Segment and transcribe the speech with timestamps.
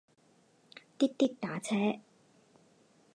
[0.97, 1.99] 滴滴打车